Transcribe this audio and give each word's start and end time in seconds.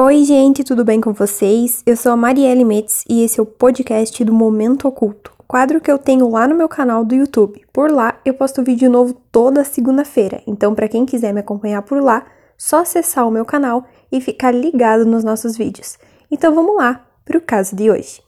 Oi, 0.00 0.24
gente, 0.24 0.64
tudo 0.64 0.86
bem 0.86 1.02
com 1.02 1.12
vocês? 1.12 1.82
Eu 1.84 1.98
sou 1.98 2.12
a 2.12 2.16
Marielle 2.16 2.64
Metz 2.64 3.04
e 3.06 3.22
esse 3.22 3.38
é 3.38 3.42
o 3.42 3.46
podcast 3.46 4.24
do 4.24 4.32
Momento 4.32 4.88
Oculto, 4.88 5.34
quadro 5.46 5.82
que 5.82 5.92
eu 5.92 5.98
tenho 5.98 6.30
lá 6.30 6.48
no 6.48 6.54
meu 6.54 6.66
canal 6.66 7.04
do 7.04 7.14
YouTube. 7.14 7.62
Por 7.70 7.90
lá 7.90 8.18
eu 8.24 8.32
posto 8.32 8.62
vídeo 8.62 8.90
novo 8.90 9.12
toda 9.30 9.62
segunda-feira, 9.64 10.42
então 10.46 10.74
para 10.74 10.88
quem 10.88 11.04
quiser 11.04 11.34
me 11.34 11.40
acompanhar 11.40 11.82
por 11.82 12.02
lá, 12.02 12.24
só 12.56 12.80
acessar 12.80 13.28
o 13.28 13.30
meu 13.30 13.44
canal 13.44 13.84
e 14.10 14.18
ficar 14.18 14.50
ligado 14.50 15.04
nos 15.04 15.22
nossos 15.22 15.58
vídeos. 15.58 15.98
Então 16.30 16.54
vamos 16.54 16.74
lá 16.74 17.06
para 17.22 17.36
o 17.36 17.42
caso 17.42 17.76
de 17.76 17.90
hoje. 17.90 18.22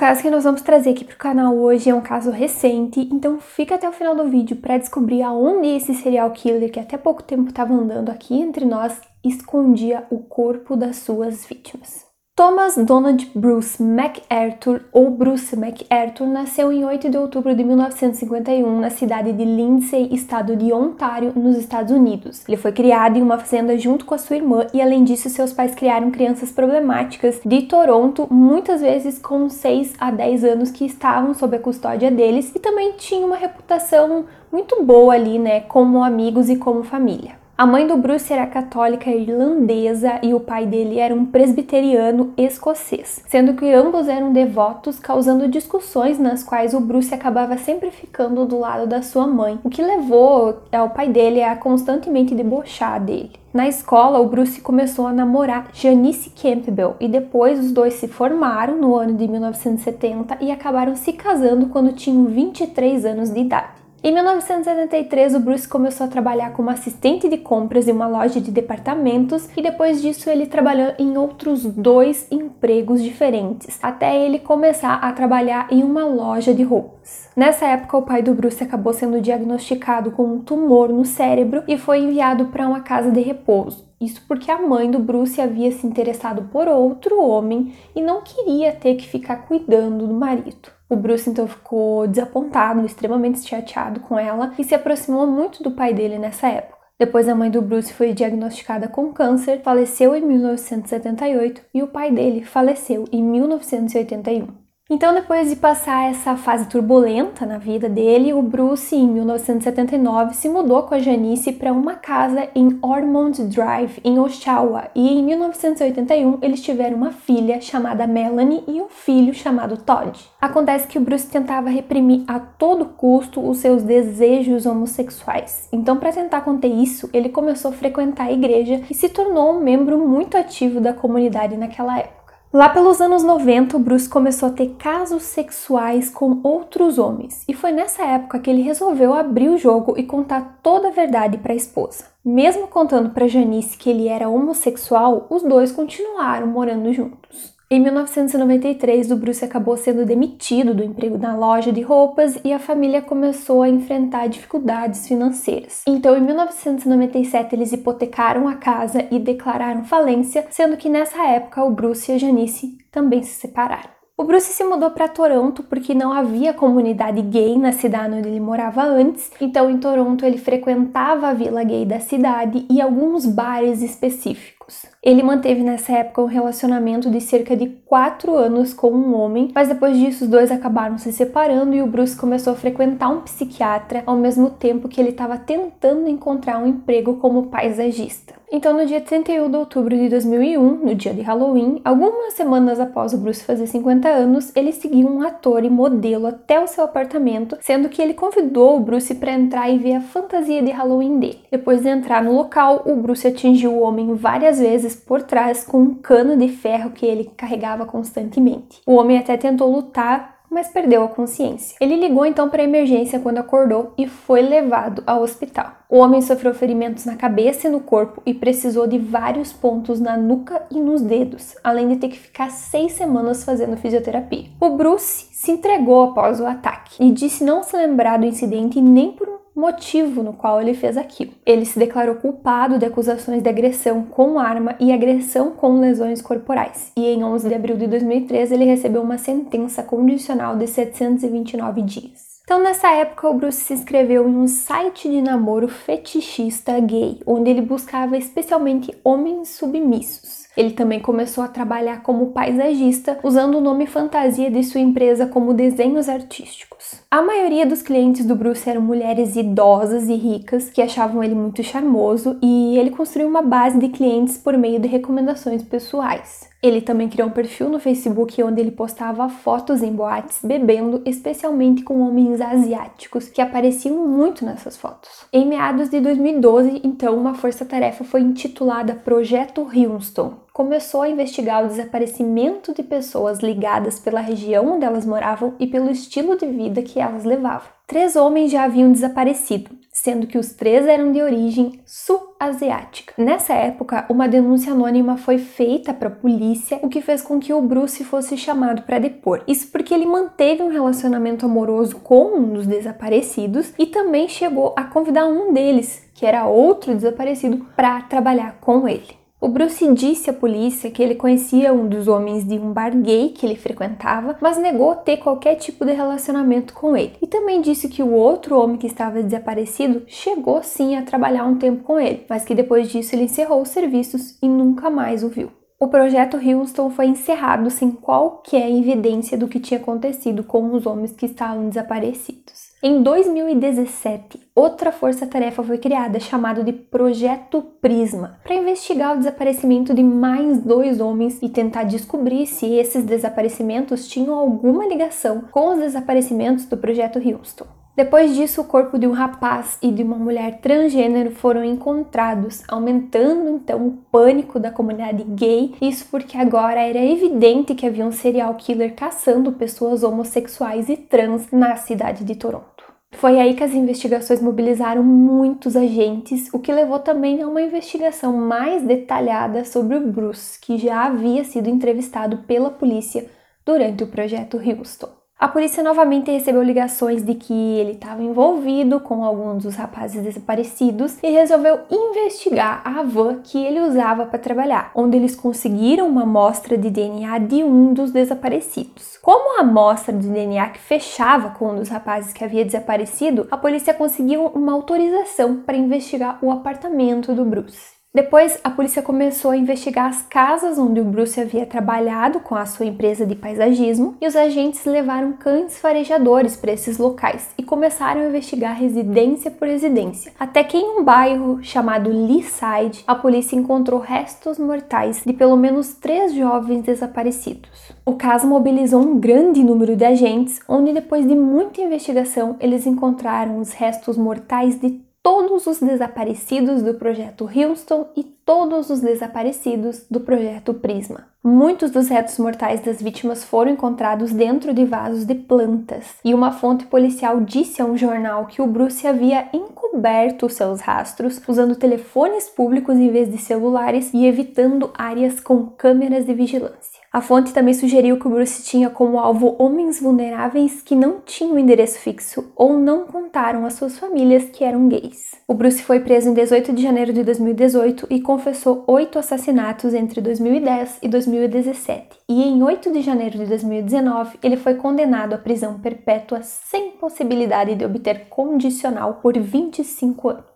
Caso 0.00 0.22
que 0.22 0.30
nós 0.30 0.44
vamos 0.44 0.62
trazer 0.62 0.92
aqui 0.92 1.04
para 1.04 1.14
o 1.14 1.18
canal 1.18 1.54
hoje 1.54 1.90
é 1.90 1.94
um 1.94 2.00
caso 2.00 2.30
recente, 2.30 3.00
então 3.12 3.38
fica 3.38 3.74
até 3.74 3.86
o 3.86 3.92
final 3.92 4.16
do 4.16 4.30
vídeo 4.30 4.56
para 4.56 4.78
descobrir 4.78 5.20
aonde 5.22 5.68
esse 5.68 5.94
serial 5.94 6.30
killer, 6.30 6.72
que 6.72 6.80
até 6.80 6.96
pouco 6.96 7.22
tempo 7.22 7.50
estava 7.50 7.74
andando 7.74 8.08
aqui 8.08 8.34
entre 8.40 8.64
nós, 8.64 8.98
escondia 9.22 10.06
o 10.08 10.20
corpo 10.20 10.74
das 10.74 10.96
suas 10.96 11.44
vítimas. 11.44 12.09
Thomas 12.40 12.74
Donald 12.74 13.30
Bruce 13.34 13.82
MacArthur, 13.82 14.80
ou 14.94 15.10
Bruce 15.10 15.54
MacArthur, 15.54 16.26
nasceu 16.26 16.72
em 16.72 16.86
8 16.86 17.10
de 17.10 17.18
outubro 17.18 17.54
de 17.54 17.62
1951 17.62 18.80
na 18.80 18.88
cidade 18.88 19.30
de 19.30 19.44
Lindsay, 19.44 20.08
estado 20.10 20.56
de 20.56 20.72
Ontário, 20.72 21.34
nos 21.36 21.58
Estados 21.58 21.92
Unidos. 21.92 22.42
Ele 22.48 22.56
foi 22.56 22.72
criado 22.72 23.18
em 23.18 23.22
uma 23.22 23.36
fazenda 23.36 23.76
junto 23.76 24.06
com 24.06 24.14
a 24.14 24.18
sua 24.18 24.36
irmã 24.36 24.66
e, 24.72 24.80
além 24.80 25.04
disso, 25.04 25.28
seus 25.28 25.52
pais 25.52 25.74
criaram 25.74 26.10
crianças 26.10 26.50
problemáticas 26.50 27.42
de 27.44 27.60
Toronto, 27.64 28.26
muitas 28.30 28.80
vezes 28.80 29.18
com 29.18 29.50
6 29.50 29.96
a 30.00 30.10
10 30.10 30.42
anos 30.42 30.70
que 30.70 30.86
estavam 30.86 31.34
sob 31.34 31.54
a 31.58 31.60
custódia 31.60 32.10
deles 32.10 32.50
e 32.54 32.58
também 32.58 32.92
tinham 32.92 33.26
uma 33.26 33.36
reputação 33.36 34.24
muito 34.50 34.82
boa 34.82 35.12
ali, 35.12 35.38
né, 35.38 35.60
como 35.60 36.02
amigos 36.02 36.48
e 36.48 36.56
como 36.56 36.84
família. 36.84 37.39
A 37.60 37.66
mãe 37.66 37.86
do 37.86 37.94
Bruce 37.98 38.32
era 38.32 38.46
católica 38.46 39.10
irlandesa 39.10 40.18
e 40.22 40.32
o 40.32 40.40
pai 40.40 40.64
dele 40.64 40.98
era 40.98 41.14
um 41.14 41.26
presbiteriano 41.26 42.32
escocês, 42.34 43.22
sendo 43.28 43.52
que 43.52 43.70
ambos 43.70 44.08
eram 44.08 44.32
devotos, 44.32 44.98
causando 44.98 45.46
discussões 45.46 46.18
nas 46.18 46.42
quais 46.42 46.72
o 46.72 46.80
Bruce 46.80 47.12
acabava 47.12 47.58
sempre 47.58 47.90
ficando 47.90 48.46
do 48.46 48.58
lado 48.58 48.86
da 48.86 49.02
sua 49.02 49.26
mãe, 49.26 49.58
o 49.62 49.68
que 49.68 49.82
levou 49.82 50.62
ao 50.72 50.88
pai 50.88 51.10
dele 51.10 51.42
a 51.42 51.54
constantemente 51.54 52.34
debochar 52.34 52.98
dele. 52.98 53.32
Na 53.52 53.68
escola, 53.68 54.20
o 54.20 54.26
Bruce 54.26 54.62
começou 54.62 55.06
a 55.06 55.12
namorar 55.12 55.68
Janice 55.74 56.30
Campbell 56.30 56.96
e 56.98 57.08
depois 57.08 57.60
os 57.60 57.72
dois 57.72 57.92
se 57.92 58.08
formaram 58.08 58.78
no 58.78 58.96
ano 58.96 59.12
de 59.12 59.28
1970 59.28 60.38
e 60.40 60.50
acabaram 60.50 60.96
se 60.96 61.12
casando 61.12 61.66
quando 61.66 61.92
tinham 61.92 62.24
23 62.24 63.04
anos 63.04 63.28
de 63.28 63.40
idade. 63.40 63.79
Em 64.02 64.14
1973, 64.14 65.34
o 65.34 65.40
Bruce 65.40 65.68
começou 65.68 66.06
a 66.06 66.08
trabalhar 66.08 66.54
como 66.54 66.70
assistente 66.70 67.28
de 67.28 67.36
compras 67.36 67.86
em 67.86 67.92
uma 67.92 68.06
loja 68.06 68.40
de 68.40 68.50
departamentos 68.50 69.46
e 69.54 69.60
depois 69.60 70.00
disso 70.00 70.30
ele 70.30 70.46
trabalhou 70.46 70.94
em 70.98 71.18
outros 71.18 71.66
dois 71.66 72.26
empregos 72.30 73.02
diferentes, 73.02 73.78
até 73.82 74.18
ele 74.24 74.38
começar 74.38 74.94
a 74.94 75.12
trabalhar 75.12 75.68
em 75.70 75.82
uma 75.82 76.02
loja 76.06 76.54
de 76.54 76.62
roupas. 76.62 77.28
Nessa 77.36 77.66
época, 77.66 77.98
o 77.98 78.02
pai 78.02 78.22
do 78.22 78.32
Bruce 78.32 78.64
acabou 78.64 78.94
sendo 78.94 79.20
diagnosticado 79.20 80.12
com 80.12 80.24
um 80.24 80.40
tumor 80.40 80.88
no 80.88 81.04
cérebro 81.04 81.62
e 81.68 81.76
foi 81.76 81.98
enviado 81.98 82.46
para 82.46 82.66
uma 82.66 82.80
casa 82.80 83.10
de 83.10 83.20
repouso. 83.20 83.86
Isso 84.00 84.22
porque 84.26 84.50
a 84.50 84.62
mãe 84.62 84.90
do 84.90 84.98
Bruce 84.98 85.42
havia 85.42 85.70
se 85.72 85.86
interessado 85.86 86.48
por 86.50 86.66
outro 86.68 87.22
homem 87.22 87.74
e 87.94 88.00
não 88.00 88.22
queria 88.22 88.72
ter 88.72 88.94
que 88.94 89.06
ficar 89.06 89.46
cuidando 89.46 90.06
do 90.06 90.14
marido. 90.14 90.79
O 90.90 90.96
Bruce 90.96 91.30
então 91.30 91.46
ficou 91.46 92.08
desapontado, 92.08 92.84
extremamente 92.84 93.48
chateado 93.48 94.00
com 94.00 94.18
ela 94.18 94.52
e 94.58 94.64
se 94.64 94.74
aproximou 94.74 95.24
muito 95.24 95.62
do 95.62 95.70
pai 95.70 95.94
dele 95.94 96.18
nessa 96.18 96.48
época. 96.48 96.80
Depois, 96.98 97.28
a 97.28 97.34
mãe 97.34 97.50
do 97.50 97.62
Bruce 97.62 97.92
foi 97.94 98.12
diagnosticada 98.12 98.88
com 98.88 99.12
câncer, 99.12 99.62
faleceu 99.62 100.14
em 100.14 100.20
1978 100.20 101.62
e 101.72 101.82
o 101.82 101.86
pai 101.86 102.10
dele 102.10 102.44
faleceu 102.44 103.04
em 103.12 103.22
1981. 103.22 104.59
Então, 104.92 105.14
depois 105.14 105.48
de 105.48 105.54
passar 105.54 106.10
essa 106.10 106.36
fase 106.36 106.66
turbulenta 106.66 107.46
na 107.46 107.58
vida 107.58 107.88
dele, 107.88 108.32
o 108.32 108.42
Bruce, 108.42 108.96
em 108.96 109.06
1979, 109.06 110.34
se 110.34 110.48
mudou 110.48 110.82
com 110.82 110.96
a 110.96 110.98
Janice 110.98 111.52
para 111.52 111.72
uma 111.72 111.94
casa 111.94 112.48
em 112.56 112.76
Ormond 112.82 113.44
Drive, 113.44 114.00
em 114.02 114.18
Oshawa, 114.18 114.90
e 114.92 115.20
em 115.20 115.22
1981 115.22 116.38
eles 116.42 116.60
tiveram 116.60 116.96
uma 116.96 117.12
filha 117.12 117.60
chamada 117.60 118.04
Melanie 118.04 118.64
e 118.66 118.82
um 118.82 118.88
filho 118.88 119.32
chamado 119.32 119.76
Todd. 119.76 120.18
Acontece 120.40 120.88
que 120.88 120.98
o 120.98 121.00
Bruce 121.00 121.28
tentava 121.28 121.70
reprimir 121.70 122.24
a 122.26 122.40
todo 122.40 122.84
custo 122.84 123.48
os 123.48 123.58
seus 123.58 123.84
desejos 123.84 124.66
homossexuais. 124.66 125.68
Então, 125.72 125.98
para 125.98 126.10
tentar 126.10 126.40
conter 126.40 126.66
isso, 126.66 127.08
ele 127.12 127.28
começou 127.28 127.70
a 127.70 127.74
frequentar 127.74 128.26
a 128.26 128.32
igreja 128.32 128.80
e 128.90 128.94
se 128.94 129.08
tornou 129.08 129.52
um 129.52 129.60
membro 129.60 130.04
muito 130.04 130.36
ativo 130.36 130.80
da 130.80 130.92
comunidade 130.92 131.56
naquela 131.56 131.96
época. 131.96 132.19
Lá 132.52 132.68
pelos 132.68 133.00
anos 133.00 133.22
90, 133.22 133.76
o 133.76 133.80
Bruce 133.80 134.08
começou 134.08 134.48
a 134.48 134.52
ter 134.52 134.74
casos 134.76 135.22
sexuais 135.22 136.10
com 136.10 136.40
outros 136.42 136.98
homens, 136.98 137.44
e 137.46 137.54
foi 137.54 137.70
nessa 137.70 138.02
época 138.02 138.40
que 138.40 138.50
ele 138.50 138.60
resolveu 138.60 139.14
abrir 139.14 139.48
o 139.48 139.56
jogo 139.56 139.94
e 139.96 140.02
contar 140.02 140.58
toda 140.60 140.88
a 140.88 140.90
verdade 140.90 141.38
para 141.38 141.52
a 141.52 141.56
esposa. 141.56 142.06
Mesmo 142.24 142.66
contando 142.66 143.10
para 143.10 143.28
Janice 143.28 143.78
que 143.78 143.88
ele 143.88 144.08
era 144.08 144.28
homossexual, 144.28 145.28
os 145.30 145.44
dois 145.44 145.70
continuaram 145.70 146.48
morando 146.48 146.92
juntos. 146.92 147.54
Em 147.72 147.78
1993, 147.78 149.12
o 149.12 149.16
Bruce 149.16 149.44
acabou 149.44 149.76
sendo 149.76 150.04
demitido 150.04 150.74
do 150.74 150.82
emprego 150.82 151.16
na 151.16 151.36
loja 151.36 151.70
de 151.70 151.80
roupas 151.82 152.36
e 152.44 152.52
a 152.52 152.58
família 152.58 153.00
começou 153.00 153.62
a 153.62 153.68
enfrentar 153.68 154.26
dificuldades 154.26 155.06
financeiras. 155.06 155.84
Então, 155.86 156.16
em 156.16 156.20
1997, 156.20 157.54
eles 157.54 157.70
hipotecaram 157.70 158.48
a 158.48 158.56
casa 158.56 159.06
e 159.08 159.20
declararam 159.20 159.84
falência, 159.84 160.44
sendo 160.50 160.76
que 160.76 160.88
nessa 160.88 161.24
época 161.24 161.62
o 161.62 161.70
Bruce 161.70 162.10
e 162.10 162.14
a 162.16 162.18
Janice 162.18 162.76
também 162.90 163.22
se 163.22 163.38
separaram. 163.38 164.00
O 164.20 164.24
Bruce 164.24 164.52
se 164.52 164.62
mudou 164.64 164.90
para 164.90 165.08
Toronto 165.08 165.62
porque 165.62 165.94
não 165.94 166.12
havia 166.12 166.52
comunidade 166.52 167.22
gay 167.22 167.56
na 167.56 167.72
cidade 167.72 168.16
onde 168.16 168.28
ele 168.28 168.38
morava 168.38 168.82
antes, 168.82 169.30
então 169.40 169.70
em 169.70 169.78
Toronto 169.78 170.26
ele 170.26 170.36
frequentava 170.36 171.28
a 171.28 171.32
vila 171.32 171.64
gay 171.64 171.86
da 171.86 172.00
cidade 172.00 172.66
e 172.68 172.82
alguns 172.82 173.24
bares 173.24 173.80
específicos. 173.80 174.59
Ele 175.02 175.22
manteve 175.22 175.62
nessa 175.62 175.92
época 175.92 176.22
um 176.22 176.26
relacionamento 176.26 177.10
de 177.10 177.20
cerca 177.20 177.56
de 177.56 177.66
4 177.66 178.36
anos 178.36 178.72
com 178.72 178.90
um 178.90 179.14
homem, 179.14 179.50
mas 179.54 179.68
depois 179.68 179.96
disso 179.96 180.24
os 180.24 180.30
dois 180.30 180.50
acabaram 180.50 180.98
se 180.98 181.12
separando 181.12 181.74
e 181.74 181.82
o 181.82 181.86
Bruce 181.86 182.16
começou 182.16 182.52
a 182.52 182.56
frequentar 182.56 183.08
um 183.08 183.22
psiquiatra 183.22 184.02
ao 184.06 184.16
mesmo 184.16 184.50
tempo 184.50 184.88
que 184.88 185.00
ele 185.00 185.10
estava 185.10 185.38
tentando 185.38 186.08
encontrar 186.08 186.58
um 186.58 186.66
emprego 186.66 187.16
como 187.16 187.46
paisagista. 187.46 188.40
Então, 188.52 188.76
no 188.76 188.84
dia 188.84 189.00
31 189.00 189.48
de 189.48 189.56
outubro 189.56 189.96
de 189.96 190.08
2001, 190.08 190.84
no 190.84 190.92
dia 190.92 191.14
de 191.14 191.20
Halloween, 191.20 191.80
algumas 191.84 192.34
semanas 192.34 192.80
após 192.80 193.12
o 193.12 193.18
Bruce 193.18 193.44
fazer 193.44 193.68
50 193.68 194.08
anos, 194.08 194.50
ele 194.56 194.72
seguiu 194.72 195.08
um 195.08 195.22
ator 195.22 195.64
e 195.64 195.70
modelo 195.70 196.26
até 196.26 196.58
o 196.58 196.66
seu 196.66 196.82
apartamento, 196.82 197.56
sendo 197.60 197.88
que 197.88 198.02
ele 198.02 198.12
convidou 198.12 198.76
o 198.76 198.80
Bruce 198.80 199.14
para 199.14 199.30
entrar 199.30 199.70
e 199.70 199.78
ver 199.78 199.94
a 199.94 200.00
fantasia 200.00 200.60
de 200.64 200.72
Halloween 200.72 201.20
dele. 201.20 201.38
Depois 201.48 201.82
de 201.82 201.90
entrar 201.90 202.24
no 202.24 202.34
local, 202.34 202.82
o 202.86 202.96
Bruce 202.96 203.28
atingiu 203.28 203.72
o 203.72 203.82
homem 203.82 204.14
várias 204.14 204.59
vezes 204.60 204.94
por 204.94 205.22
trás 205.22 205.64
com 205.64 205.78
um 205.78 205.94
cano 205.94 206.36
de 206.36 206.48
ferro 206.48 206.90
que 206.90 207.06
ele 207.06 207.30
carregava 207.36 207.86
constantemente. 207.86 208.80
O 208.86 208.94
homem 208.94 209.18
até 209.18 209.36
tentou 209.36 209.70
lutar, 209.70 210.40
mas 210.50 210.68
perdeu 210.68 211.04
a 211.04 211.08
consciência. 211.08 211.76
Ele 211.80 211.94
ligou 211.94 212.26
então 212.26 212.48
para 212.48 212.60
a 212.60 212.64
emergência 212.64 213.20
quando 213.20 213.38
acordou 213.38 213.94
e 213.96 214.08
foi 214.08 214.42
levado 214.42 215.02
ao 215.06 215.22
hospital. 215.22 215.72
O 215.88 215.98
homem 215.98 216.20
sofreu 216.20 216.52
ferimentos 216.52 217.04
na 217.04 217.16
cabeça 217.16 217.68
e 217.68 217.70
no 217.70 217.80
corpo 217.80 218.20
e 218.26 218.34
precisou 218.34 218.86
de 218.86 218.98
vários 218.98 219.52
pontos 219.52 220.00
na 220.00 220.16
nuca 220.16 220.62
e 220.70 220.80
nos 220.80 221.02
dedos, 221.02 221.56
além 221.62 221.88
de 221.88 221.96
ter 221.96 222.08
que 222.08 222.18
ficar 222.18 222.50
seis 222.50 222.92
semanas 222.92 223.44
fazendo 223.44 223.76
fisioterapia. 223.76 224.46
O 224.60 224.70
Bruce 224.70 225.28
se 225.32 225.52
entregou 225.52 226.02
após 226.02 226.40
o 226.40 226.46
ataque 226.46 227.02
e 227.02 227.12
disse 227.12 227.44
não 227.44 227.62
se 227.62 227.76
lembrar 227.76 228.18
do 228.18 228.26
incidente 228.26 228.80
nem 228.80 229.12
por 229.12 229.39
motivo 229.54 230.22
no 230.22 230.32
qual 230.32 230.60
ele 230.60 230.74
fez 230.74 230.96
aquilo. 230.96 231.32
Ele 231.44 231.64
se 231.64 231.78
declarou 231.78 232.16
culpado 232.16 232.78
de 232.78 232.86
acusações 232.86 233.42
de 233.42 233.48
agressão 233.48 234.04
com 234.04 234.38
arma 234.38 234.76
e 234.80 234.92
agressão 234.92 235.50
com 235.50 235.80
lesões 235.80 236.22
corporais. 236.22 236.92
E 236.96 237.06
em 237.06 237.24
11 237.24 237.48
de 237.48 237.54
abril 237.54 237.76
de 237.76 237.86
2013 237.86 238.54
ele 238.54 238.64
recebeu 238.64 239.02
uma 239.02 239.18
sentença 239.18 239.82
condicional 239.82 240.56
de 240.56 240.66
729 240.66 241.82
dias. 241.82 242.30
Então, 242.50 242.60
nessa 242.60 242.90
época, 242.90 243.28
o 243.28 243.34
Bruce 243.34 243.60
se 243.60 243.72
inscreveu 243.72 244.28
em 244.28 244.34
um 244.34 244.48
site 244.48 245.08
de 245.08 245.22
namoro 245.22 245.68
fetichista 245.68 246.80
gay, 246.80 247.20
onde 247.24 247.48
ele 247.48 247.62
buscava 247.62 248.16
especialmente 248.16 248.92
homens 249.04 249.50
submissos. 249.50 250.39
Ele 250.56 250.72
também 250.72 251.00
começou 251.00 251.44
a 251.44 251.48
trabalhar 251.48 252.02
como 252.02 252.32
paisagista, 252.32 253.18
usando 253.22 253.56
o 253.56 253.60
nome 253.60 253.86
fantasia 253.86 254.50
de 254.50 254.62
sua 254.64 254.80
empresa 254.80 255.26
como 255.26 255.54
desenhos 255.54 256.08
artísticos. 256.08 257.00
A 257.10 257.22
maioria 257.22 257.66
dos 257.66 257.82
clientes 257.82 258.24
do 258.24 258.34
Bruce 258.34 258.68
eram 258.68 258.80
mulheres 258.82 259.36
idosas 259.36 260.08
e 260.08 260.14
ricas 260.14 260.70
que 260.70 260.82
achavam 260.82 261.22
ele 261.22 261.34
muito 261.34 261.62
charmoso 261.62 262.38
e 262.42 262.76
ele 262.78 262.90
construiu 262.90 263.28
uma 263.28 263.42
base 263.42 263.78
de 263.78 263.88
clientes 263.88 264.36
por 264.36 264.56
meio 264.56 264.80
de 264.80 264.88
recomendações 264.88 265.62
pessoais. 265.62 266.50
Ele 266.62 266.82
também 266.82 267.08
criou 267.08 267.28
um 267.28 267.32
perfil 267.32 267.70
no 267.70 267.80
Facebook 267.80 268.42
onde 268.42 268.60
ele 268.60 268.70
postava 268.70 269.28
fotos 269.30 269.82
em 269.82 269.92
boates 269.92 270.40
bebendo, 270.44 271.00
especialmente 271.06 271.82
com 271.82 272.00
homens 272.00 272.38
asiáticos 272.40 273.28
que 273.28 273.40
apareciam 273.40 274.06
muito 274.06 274.44
nessas 274.44 274.76
fotos. 274.76 275.24
Em 275.32 275.46
meados 275.46 275.88
de 275.88 276.00
2012, 276.00 276.82
então, 276.84 277.16
uma 277.16 277.34
força-tarefa 277.34 278.04
foi 278.04 278.20
intitulada 278.20 278.94
Projeto 278.94 279.66
Houston. 279.74 280.34
Começou 280.52 281.02
a 281.02 281.08
investigar 281.08 281.64
o 281.64 281.68
desaparecimento 281.68 282.74
de 282.74 282.82
pessoas 282.82 283.38
ligadas 283.38 284.00
pela 284.00 284.20
região 284.20 284.74
onde 284.74 284.84
elas 284.84 285.06
moravam 285.06 285.54
e 285.60 285.66
pelo 285.66 285.90
estilo 285.90 286.36
de 286.36 286.46
vida 286.46 286.82
que 286.82 286.98
elas 286.98 287.24
levavam. 287.24 287.68
Três 287.86 288.14
homens 288.14 288.50
já 288.50 288.64
haviam 288.64 288.92
desaparecido, 288.92 289.70
sendo 289.92 290.26
que 290.26 290.38
os 290.38 290.52
três 290.52 290.86
eram 290.86 291.12
de 291.12 291.20
origem 291.22 291.80
sul-asiática. 291.84 293.14
Nessa 293.18 293.52
época, 293.52 294.06
uma 294.08 294.28
denúncia 294.28 294.72
anônima 294.72 295.16
foi 295.16 295.38
feita 295.38 295.92
para 295.92 296.08
a 296.08 296.12
polícia, 296.12 296.78
o 296.82 296.88
que 296.88 297.00
fez 297.00 297.22
com 297.22 297.40
que 297.40 297.52
o 297.52 297.60
Bruce 297.60 298.04
fosse 298.04 298.36
chamado 298.36 298.82
para 298.82 298.98
depor. 298.98 299.42
Isso 299.46 299.68
porque 299.72 299.92
ele 299.92 300.06
manteve 300.06 300.62
um 300.62 300.68
relacionamento 300.68 301.46
amoroso 301.46 301.96
com 301.96 302.36
um 302.36 302.52
dos 302.52 302.66
desaparecidos 302.66 303.72
e 303.78 303.86
também 303.86 304.28
chegou 304.28 304.72
a 304.76 304.84
convidar 304.84 305.26
um 305.26 305.52
deles, 305.52 306.08
que 306.14 306.26
era 306.26 306.46
outro 306.46 306.94
desaparecido, 306.94 307.66
para 307.74 308.02
trabalhar 308.02 308.58
com 308.60 308.86
ele. 308.86 309.19
O 309.42 309.48
Bruce 309.48 309.90
disse 309.94 310.28
à 310.28 310.34
polícia 310.34 310.90
que 310.90 311.02
ele 311.02 311.14
conhecia 311.14 311.72
um 311.72 311.88
dos 311.88 312.06
homens 312.08 312.46
de 312.46 312.58
um 312.58 312.74
bar 312.74 312.94
gay 312.94 313.30
que 313.30 313.46
ele 313.46 313.56
frequentava, 313.56 314.36
mas 314.38 314.58
negou 314.58 314.94
ter 314.94 315.16
qualquer 315.16 315.54
tipo 315.54 315.82
de 315.86 315.92
relacionamento 315.92 316.74
com 316.74 316.94
ele. 316.94 317.14
E 317.22 317.26
também 317.26 317.62
disse 317.62 317.88
que 317.88 318.02
o 318.02 318.12
outro 318.12 318.60
homem 318.60 318.76
que 318.76 318.86
estava 318.86 319.22
desaparecido 319.22 320.02
chegou 320.06 320.62
sim 320.62 320.94
a 320.94 321.00
trabalhar 321.02 321.46
um 321.46 321.56
tempo 321.56 321.82
com 321.84 321.98
ele, 321.98 322.26
mas 322.28 322.44
que 322.44 322.54
depois 322.54 322.90
disso 322.90 323.14
ele 323.14 323.24
encerrou 323.24 323.62
os 323.62 323.70
serviços 323.70 324.36
e 324.42 324.48
nunca 324.48 324.90
mais 324.90 325.24
o 325.24 325.30
viu. 325.30 325.50
O 325.80 325.88
projeto 325.88 326.36
Houston 326.36 326.90
foi 326.90 327.06
encerrado 327.06 327.70
sem 327.70 327.90
qualquer 327.90 328.70
evidência 328.70 329.38
do 329.38 329.48
que 329.48 329.58
tinha 329.58 329.80
acontecido 329.80 330.44
com 330.44 330.74
os 330.74 330.84
homens 330.84 331.12
que 331.12 331.24
estavam 331.24 331.66
desaparecidos. 331.70 332.69
Em 332.82 333.02
2017, 333.02 334.40
outra 334.54 334.90
força-tarefa 334.90 335.62
foi 335.62 335.76
criada 335.76 336.18
chamada 336.18 336.64
de 336.64 336.72
Projeto 336.72 337.60
Prisma, 337.78 338.40
para 338.42 338.54
investigar 338.54 339.14
o 339.14 339.18
desaparecimento 339.18 339.92
de 339.92 340.02
mais 340.02 340.62
dois 340.62 340.98
homens 340.98 341.42
e 341.42 341.50
tentar 341.50 341.82
descobrir 341.82 342.46
se 342.46 342.64
esses 342.76 343.04
desaparecimentos 343.04 344.08
tinham 344.08 344.34
alguma 344.34 344.86
ligação 344.86 345.42
com 345.50 345.74
os 345.74 345.78
desaparecimentos 345.78 346.64
do 346.64 346.78
Projeto 346.78 347.18
Houston. 347.18 347.66
Depois 347.96 348.34
disso, 348.34 348.60
o 348.60 348.64
corpo 348.64 348.98
de 348.98 349.06
um 349.06 349.12
rapaz 349.12 349.76
e 349.82 349.90
de 349.90 350.02
uma 350.02 350.16
mulher 350.16 350.60
transgênero 350.60 351.32
foram 351.32 351.64
encontrados, 351.64 352.62
aumentando 352.68 353.48
então 353.50 353.86
o 353.86 353.92
pânico 354.10 354.58
da 354.58 354.70
comunidade 354.70 355.22
gay. 355.24 355.74
Isso 355.82 356.06
porque 356.10 356.38
agora 356.38 356.80
era 356.80 357.04
evidente 357.04 357.74
que 357.74 357.86
havia 357.86 358.06
um 358.06 358.12
serial 358.12 358.54
killer 358.54 358.94
caçando 358.94 359.52
pessoas 359.52 360.02
homossexuais 360.02 360.88
e 360.88 360.96
trans 360.96 361.50
na 361.50 361.76
cidade 361.76 362.24
de 362.24 362.36
Toronto. 362.36 362.80
Foi 363.12 363.38
aí 363.40 363.54
que 363.54 363.64
as 363.64 363.74
investigações 363.74 364.40
mobilizaram 364.40 365.02
muitos 365.02 365.76
agentes, 365.76 366.48
o 366.54 366.60
que 366.60 366.72
levou 366.72 367.00
também 367.00 367.42
a 367.42 367.48
uma 367.48 367.60
investigação 367.60 368.32
mais 368.32 368.82
detalhada 368.82 369.64
sobre 369.64 369.96
o 369.96 370.06
Bruce, 370.06 370.58
que 370.60 370.78
já 370.78 371.04
havia 371.04 371.44
sido 371.44 371.68
entrevistado 371.68 372.38
pela 372.46 372.70
polícia 372.70 373.28
durante 373.66 374.04
o 374.04 374.06
projeto 374.06 374.56
Houston. 374.56 375.19
A 375.40 375.48
polícia 375.48 375.82
novamente 375.82 376.30
recebeu 376.30 376.62
ligações 376.62 377.22
de 377.22 377.34
que 377.34 377.54
ele 377.54 377.92
estava 377.92 378.22
envolvido 378.22 379.00
com 379.00 379.24
alguns 379.24 379.62
dos 379.62 379.74
rapazes 379.74 380.22
desaparecidos 380.22 381.16
e 381.22 381.30
resolveu 381.30 381.80
investigar 381.90 382.82
a 382.84 383.02
van 383.02 383.40
que 383.42 383.56
ele 383.56 383.80
usava 383.80 384.26
para 384.26 384.38
trabalhar, 384.38 384.90
onde 384.94 385.16
eles 385.16 385.34
conseguiram 385.34 386.06
uma 386.06 386.24
amostra 386.24 386.76
de 386.76 386.90
DNA 386.90 387.38
de 387.38 387.64
um 387.64 387.94
dos 387.94 388.12
desaparecidos. 388.12 389.16
Como 389.22 389.56
a 389.56 389.62
amostra 389.62 390.14
de 390.14 390.28
DNA 390.28 390.68
que 390.68 390.78
fechava 390.78 391.48
com 391.58 391.70
um 391.70 391.76
dos 391.76 391.88
rapazes 391.88 392.34
que 392.34 392.44
havia 392.44 392.62
desaparecido, 392.62 393.48
a 393.50 393.56
polícia 393.56 393.94
conseguiu 393.94 394.44
uma 394.48 394.74
autorização 394.74 395.62
para 395.62 395.74
investigar 395.74 396.38
o 396.42 396.50
apartamento 396.50 397.34
do 397.34 397.46
Bruce. 397.46 397.99
Depois, 398.12 398.58
a 398.64 398.70
polícia 398.70 399.02
começou 399.02 399.52
a 399.52 399.56
investigar 399.56 400.06
as 400.06 400.22
casas 400.22 400.78
onde 400.78 401.00
o 401.00 401.04
Bruce 401.04 401.40
havia 401.40 401.64
trabalhado 401.64 402.40
com 402.40 402.56
a 402.56 402.66
sua 402.66 402.86
empresa 402.86 403.24
de 403.24 403.36
paisagismo 403.36 404.16
e 404.20 404.26
os 404.26 404.34
agentes 404.34 404.84
levaram 404.84 405.32
cães 405.34 405.78
farejadores 405.78 406.56
para 406.56 406.72
esses 406.72 406.98
locais 406.98 407.50
e 407.56 407.62
começaram 407.62 408.22
a 408.22 408.26
investigar 408.26 408.76
residência 408.76 409.48
por 409.48 409.68
residência. 409.68 410.32
Até 410.40 410.64
que 410.64 410.76
em 410.76 410.98
um 410.98 411.04
bairro 411.04 411.62
chamado 411.62 412.10
Leaside, 412.10 413.04
a 413.06 413.14
polícia 413.14 413.54
encontrou 413.54 414.00
restos 414.00 414.58
mortais 414.58 415.22
de 415.24 415.32
pelo 415.32 415.56
menos 415.56 415.94
três 415.94 416.34
jovens 416.34 416.82
desaparecidos. 416.82 417.92
O 418.04 418.14
caso 418.14 418.44
mobilizou 418.44 419.00
um 419.02 419.20
grande 419.20 419.62
número 419.62 419.94
de 419.94 420.04
agentes, 420.04 420.58
onde 420.68 420.92
depois 420.92 421.24
de 421.28 421.36
muita 421.36 421.80
investigação, 421.80 422.56
eles 422.58 422.88
encontraram 422.88 423.60
os 423.60 423.72
restos 423.72 424.16
mortais 424.16 424.80
de 424.80 425.00
todos 425.22 425.66
os 425.66 425.80
desaparecidos 425.80 426.82
do 426.82 426.94
projeto 426.94 427.48
Houston 427.54 428.08
e 428.16 428.24
todos 428.24 428.88
os 428.88 429.00
desaparecidos 429.00 430.04
do 430.10 430.20
projeto 430.20 430.72
Prisma. 430.72 431.28
Muitos 431.44 431.90
dos 431.90 432.08
restos 432.08 432.38
mortais 432.38 432.80
das 432.80 433.02
vítimas 433.02 433.44
foram 433.44 433.72
encontrados 433.72 434.32
dentro 434.32 434.72
de 434.72 434.84
vasos 434.84 435.24
de 435.24 435.34
plantas, 435.34 436.16
e 436.24 436.34
uma 436.34 436.52
fonte 436.52 436.86
policial 436.86 437.40
disse 437.40 437.80
a 437.82 437.84
um 437.84 437.96
jornal 437.96 438.46
que 438.46 438.62
o 438.62 438.66
Bruce 438.66 439.06
havia 439.06 439.48
encoberto 439.52 440.48
seus 440.48 440.80
rastros 440.80 441.40
usando 441.46 441.76
telefones 441.76 442.48
públicos 442.48 442.96
em 442.96 443.10
vez 443.10 443.30
de 443.30 443.38
celulares 443.38 444.12
e 444.14 444.26
evitando 444.26 444.90
áreas 444.94 445.38
com 445.38 445.66
câmeras 445.66 446.24
de 446.24 446.34
vigilância. 446.34 446.99
A 447.12 447.20
fonte 447.20 447.52
também 447.52 447.74
sugeriu 447.74 448.20
que 448.20 448.28
o 448.28 448.30
Bruce 448.30 448.62
tinha 448.62 448.88
como 448.88 449.18
alvo 449.18 449.56
homens 449.58 450.00
vulneráveis 450.00 450.80
que 450.80 450.94
não 450.94 451.20
tinham 451.20 451.58
endereço 451.58 451.98
fixo 451.98 452.52
ou 452.54 452.78
não 452.78 453.04
contaram 453.04 453.66
às 453.66 453.72
suas 453.72 453.98
famílias 453.98 454.44
que 454.44 454.62
eram 454.62 454.86
gays. 454.86 455.32
O 455.48 455.52
Bruce 455.52 455.82
foi 455.82 455.98
preso 455.98 456.28
em 456.28 456.34
18 456.34 456.72
de 456.72 456.80
janeiro 456.80 457.12
de 457.12 457.24
2018 457.24 458.06
e 458.10 458.20
confessou 458.20 458.84
oito 458.86 459.18
assassinatos 459.18 459.92
entre 459.92 460.20
2010 460.20 460.98
e 461.02 461.08
2017. 461.08 462.16
E 462.28 462.44
em 462.44 462.62
8 462.62 462.92
de 462.92 463.00
janeiro 463.00 463.38
de 463.38 463.46
2019, 463.46 464.38
ele 464.40 464.56
foi 464.56 464.74
condenado 464.74 465.32
à 465.32 465.38
prisão 465.38 465.80
perpétua 465.80 466.42
sem 466.42 466.92
possibilidade 466.92 467.74
de 467.74 467.84
obter 467.84 468.28
condicional 468.28 469.14
por 469.14 469.36
25 469.36 470.28
anos. 470.28 470.49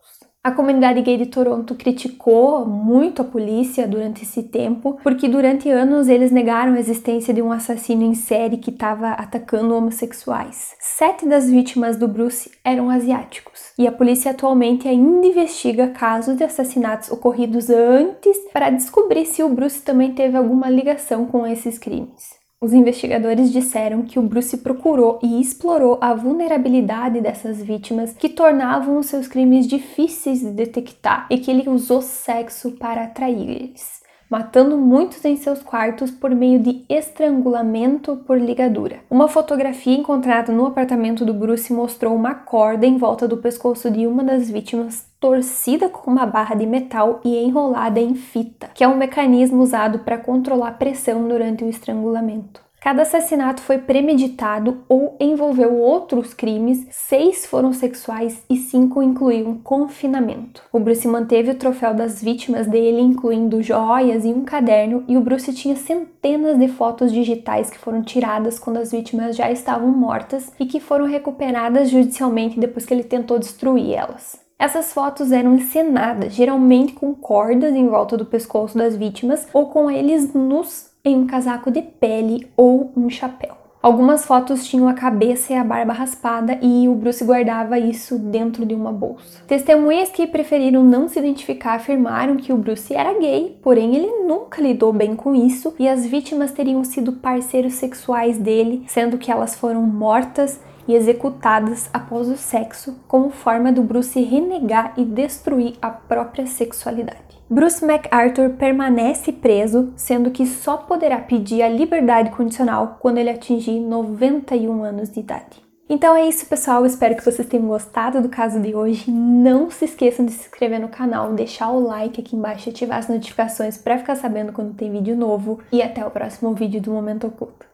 A 0.47 0.53
comunidade 0.53 1.01
gay 1.01 1.17
de 1.17 1.25
Toronto 1.25 1.75
criticou 1.75 2.67
muito 2.67 3.23
a 3.23 3.25
polícia 3.25 3.89
durante 3.89 4.25
esse 4.25 4.43
tempo, 4.43 4.99
porque 5.03 5.27
durante 5.27 5.71
anos 5.71 6.07
eles 6.07 6.31
negaram 6.31 6.75
a 6.75 6.79
existência 6.79 7.33
de 7.33 7.41
um 7.41 7.51
assassino 7.51 8.03
em 8.03 8.15
série 8.15 8.59
que 8.59 8.69
estava 8.69 9.13
atacando 9.13 9.75
homossexuais. 9.75 10.77
Sete 10.79 11.27
das 11.27 11.51
vítimas 11.51 11.97
do 11.97 12.07
Bruce 12.07 12.51
eram 12.63 12.91
asiáticos, 12.91 13.73
e 13.79 13.87
a 13.87 13.93
polícia 13.93 14.33
atualmente 14.33 14.87
ainda 14.87 15.27
investiga 15.27 15.89
casos 15.89 16.37
de 16.37 16.45
assassinatos 16.45 17.11
ocorridos 17.11 17.71
antes 17.71 18.37
para 18.53 18.69
descobrir 18.69 19.25
se 19.25 19.43
o 19.43 19.49
Bruce 19.49 19.81
também 19.81 20.13
teve 20.13 20.37
alguma 20.37 20.69
ligação 20.69 21.25
com 21.25 21.47
esses 21.47 21.79
crimes. 21.79 22.44
Os 22.65 22.73
investigadores 22.73 23.53
disseram 23.53 24.01
que 24.01 24.19
o 24.19 24.23
Bruce 24.23 24.57
procurou 24.57 25.19
e 25.23 25.39
explorou 25.39 25.99
a 26.01 26.15
vulnerabilidade 26.15 27.21
dessas 27.21 27.63
vítimas 27.63 28.15
que 28.15 28.27
tornavam 28.27 29.03
seus 29.03 29.29
crimes 29.29 29.67
difíceis 29.67 30.41
de 30.41 30.51
detectar 30.51 31.27
e 31.29 31.37
que 31.37 31.51
ele 31.51 31.69
usou 31.69 32.01
sexo 32.01 32.71
para 32.71 33.05
atrair-eles 33.05 34.03
matando 34.29 34.77
muitos 34.77 35.25
em 35.25 35.37
seus 35.37 35.63
quartos 35.63 36.11
por 36.11 36.31
meio 36.31 36.59
de 36.59 36.85
estrangulamento 36.89 38.17
por 38.27 38.39
ligadura. 38.39 39.01
Uma 39.11 39.29
fotografia 39.29 39.97
encontrada 39.97 40.53
no 40.53 40.67
apartamento 40.67 41.25
do 41.25 41.35
Bruce 41.35 41.73
mostrou 41.73 42.15
uma 42.15 42.35
corda 42.35 42.87
em 42.87 42.97
volta 42.97 43.29
do 43.29 43.37
pescoço 43.37 43.91
de 43.91 44.07
uma 44.07 44.25
das 44.25 44.51
vítimas 44.51 45.07
torcida 45.21 45.89
com 45.89 46.11
uma 46.11 46.27
barra 46.27 46.55
de 46.55 46.67
metal 46.67 47.21
e 47.25 47.37
enrolada 47.37 48.01
em 48.01 48.15
fita, 48.15 48.71
que 48.75 48.85
é 48.85 48.89
um 48.89 48.97
mecanismo 48.97 49.63
usado 49.63 50.01
para 50.01 50.19
controlar 50.19 50.69
a 50.69 50.73
pressão 50.73 51.27
durante 51.27 51.65
o 51.65 51.69
estrangulamento. 51.69 52.64
Cada 52.85 53.01
assassinato 53.01 53.63
foi 53.63 53.79
premeditado 53.79 54.85
ou 54.91 55.17
envolveu 55.19 55.75
outros 55.75 56.35
crimes, 56.35 56.87
seis 56.91 57.47
foram 57.47 57.73
sexuais 57.73 58.45
e 58.51 58.59
cinco 58.59 59.03
incluíam 59.03 59.57
confinamento. 59.57 60.63
O 60.71 60.79
Bruce 60.79 61.09
manteve 61.09 61.53
o 61.53 61.55
troféu 61.55 61.95
das 61.95 62.23
vítimas 62.23 62.67
dele, 62.67 63.01
incluindo 63.01 63.63
joias 63.63 64.27
e 64.27 64.29
um 64.29 64.45
caderno, 64.45 65.03
e 65.09 65.17
o 65.17 65.23
Bruce 65.23 65.55
tinha 65.55 65.77
centenas 65.77 66.59
de 66.59 66.69
fotos 66.69 67.11
digitais 67.11 67.71
que 67.71 67.79
foram 67.79 68.03
tiradas 68.03 68.59
quando 68.59 68.77
as 68.77 68.93
vítimas 68.93 69.35
já 69.35 69.51
estavam 69.51 69.89
mortas 69.89 70.53
e 70.61 70.67
que 70.67 70.79
foram 70.79 71.07
recuperadas 71.07 71.89
judicialmente 71.89 72.61
depois 72.61 72.85
que 72.85 72.93
ele 72.93 73.05
tentou 73.05 73.39
destruir 73.39 73.95
elas. 73.95 74.39
Essas 74.59 74.93
fotos 74.93 75.33
eram 75.33 75.55
encenadas, 75.55 76.35
geralmente 76.35 76.93
com 76.93 77.15
cordas 77.15 77.75
em 77.75 77.89
volta 77.89 78.15
do 78.15 78.27
pescoço 78.27 78.77
das 78.77 78.95
vítimas 78.95 79.49
ou 79.55 79.71
com 79.71 79.91
eles 79.91 80.35
nus 80.35 80.93
em 81.05 81.17
um 81.17 81.27
casaco 81.27 81.71
de 81.71 81.83
pele 81.83 82.49
ou 82.57 82.91
um 82.97 83.11
chapéu. 83.11 83.65
Algumas 83.83 84.25
fotos 84.25 84.67
tinham 84.67 84.89
a 84.89 84.95
cabeça 84.95 85.53
e 85.53 85.57
a 85.57 85.63
barba 85.63 85.93
raspada 85.93 86.59
e 86.63 86.89
o 86.89 86.95
Bruce 86.95 87.23
guardava 87.23 87.79
isso 87.79 88.19
dentro 88.19 88.65
de 88.65 88.75
uma 88.75 88.91
bolsa. 88.91 89.43
Testemunhas 89.47 90.09
que 90.09 90.27
preferiram 90.27 90.83
não 90.83 91.07
se 91.07 91.19
identificar 91.19 91.75
afirmaram 91.75 92.37
que 92.37 92.51
o 92.51 92.57
Bruce 92.57 92.95
era 92.95 93.13
gay, 93.19 93.59
porém 93.63 93.95
ele 93.95 94.25
nunca 94.25 94.63
lidou 94.63 94.91
bem 94.91 95.15
com 95.15 95.35
isso 95.35 95.75
e 95.79 95.87
as 95.87 96.07
vítimas 96.07 96.53
teriam 96.53 96.83
sido 96.83 97.13
parceiros 97.13 97.75
sexuais 97.75 98.39
dele, 98.39 98.85
sendo 98.89 99.19
que 99.19 99.31
elas 99.31 99.55
foram 99.55 99.83
mortas 99.83 100.59
e 100.89 100.95
executadas 100.95 101.91
após 101.93 102.29
o 102.31 102.39
sexo, 102.39 102.97
como 103.07 103.29
forma 103.29 103.71
do 103.71 103.83
Bruce 103.83 104.19
renegar 104.19 104.95
e 104.97 105.05
destruir 105.05 105.75
a 105.83 105.91
própria 105.91 106.47
sexualidade. 106.47 107.34
Bruce 107.55 107.87
MacArthur 107.87 108.51
permanece 108.59 109.31
preso, 109.31 109.93
sendo 109.95 110.33
que 110.33 110.45
só 110.45 110.77
poderá 110.77 111.19
pedir 111.19 111.63
a 111.63 111.69
liberdade 111.69 112.31
condicional 112.31 112.97
quando 112.99 113.19
ele 113.19 113.31
atingir 113.31 113.79
91 113.79 114.83
anos 114.83 115.09
de 115.09 115.21
idade. 115.21 115.63
Então 115.89 116.17
é 116.17 116.27
isso, 116.27 116.47
pessoal. 116.47 116.85
Espero 116.85 117.15
que 117.15 117.25
vocês 117.25 117.47
tenham 117.47 117.69
gostado 117.69 118.21
do 118.21 118.29
caso 118.29 118.59
de 118.61 118.75
hoje. 118.75 119.09
Não 119.09 119.71
se 119.71 119.85
esqueçam 119.85 120.27
de 120.27 120.33
se 120.33 120.49
inscrever 120.49 120.81
no 120.81 120.89
canal, 120.89 121.33
deixar 121.33 121.71
o 121.71 121.79
like 121.79 122.21
aqui 122.21 122.35
embaixo 122.35 122.69
e 122.69 122.73
ativar 122.73 122.99
as 122.99 123.09
notificações 123.09 123.79
para 123.79 123.99
ficar 123.99 124.17
sabendo 124.17 124.53
quando 124.53 124.75
tem 124.75 124.91
vídeo 124.91 125.15
novo. 125.15 125.61
E 125.71 125.81
até 125.81 126.05
o 126.05 126.11
próximo 126.11 126.55
vídeo 126.55 126.81
do 126.81 126.91
Momento 126.91 127.29
Oculto. 127.29 127.74